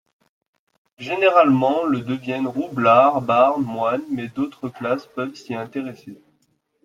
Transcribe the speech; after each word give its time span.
Généralement 0.97 1.83
le 1.85 2.01
deviennent 2.01 2.47
Roublards, 2.47 3.21
Bardes, 3.21 3.61
Moines, 3.61 4.01
mais 4.09 4.29
d’autres 4.29 4.67
classes 4.67 5.05
peuvent 5.05 5.35
s’y 5.35 5.53
intéresser. 5.53 6.17